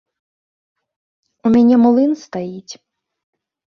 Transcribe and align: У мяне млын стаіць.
У 1.49 1.53
мяне 1.57 1.75
млын 1.85 2.11
стаіць. 2.25 2.73